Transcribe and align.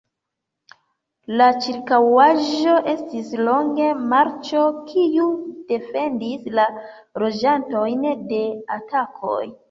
La 1.39 1.47
ĉirkaŭaĵo 1.63 2.77
estis 2.93 3.27
longe 3.49 3.89
marĉo, 4.13 4.63
kiu 4.87 5.25
defendis 5.73 6.47
la 6.61 6.65
loĝantojn 7.25 8.09
de 8.33 8.41
atakoj. 8.77 9.43